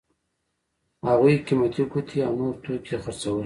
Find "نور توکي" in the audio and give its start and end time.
2.39-2.95